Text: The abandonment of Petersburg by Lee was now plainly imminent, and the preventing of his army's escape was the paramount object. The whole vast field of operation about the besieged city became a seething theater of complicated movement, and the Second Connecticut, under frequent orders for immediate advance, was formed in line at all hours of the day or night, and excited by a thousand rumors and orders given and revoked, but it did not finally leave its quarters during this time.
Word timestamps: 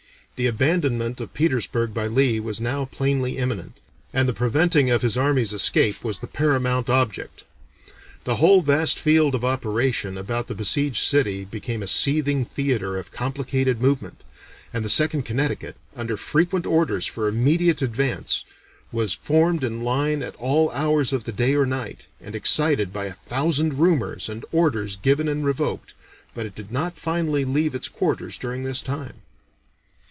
The 0.37 0.47
abandonment 0.47 1.21
of 1.21 1.35
Petersburg 1.35 1.93
by 1.93 2.07
Lee 2.07 2.39
was 2.39 2.59
now 2.59 2.85
plainly 2.85 3.37
imminent, 3.37 3.77
and 4.11 4.27
the 4.27 4.33
preventing 4.33 4.89
of 4.89 5.03
his 5.03 5.15
army's 5.15 5.53
escape 5.53 6.03
was 6.03 6.17
the 6.17 6.25
paramount 6.25 6.89
object. 6.89 7.43
The 8.23 8.37
whole 8.37 8.63
vast 8.63 8.97
field 8.97 9.35
of 9.35 9.45
operation 9.45 10.17
about 10.17 10.47
the 10.47 10.55
besieged 10.55 11.03
city 11.03 11.45
became 11.45 11.83
a 11.83 11.87
seething 11.87 12.43
theater 12.43 12.97
of 12.97 13.11
complicated 13.11 13.79
movement, 13.81 14.23
and 14.73 14.83
the 14.83 14.89
Second 14.89 15.25
Connecticut, 15.25 15.75
under 15.95 16.17
frequent 16.17 16.65
orders 16.65 17.05
for 17.05 17.27
immediate 17.27 17.83
advance, 17.83 18.43
was 18.91 19.13
formed 19.13 19.63
in 19.63 19.83
line 19.83 20.23
at 20.23 20.35
all 20.37 20.71
hours 20.71 21.13
of 21.13 21.25
the 21.25 21.31
day 21.31 21.53
or 21.53 21.67
night, 21.67 22.07
and 22.19 22.35
excited 22.35 22.91
by 22.91 23.05
a 23.05 23.13
thousand 23.13 23.75
rumors 23.75 24.27
and 24.27 24.43
orders 24.51 24.95
given 24.95 25.27
and 25.27 25.45
revoked, 25.45 25.93
but 26.33 26.47
it 26.47 26.55
did 26.55 26.71
not 26.71 26.97
finally 26.97 27.45
leave 27.45 27.75
its 27.75 27.87
quarters 27.87 28.39
during 28.39 28.63
this 28.63 28.81
time. 28.81 29.21